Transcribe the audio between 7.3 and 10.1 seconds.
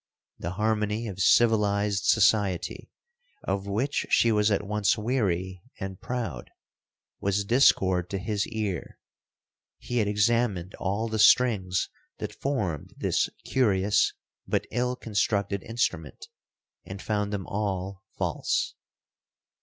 discord to his ear. He had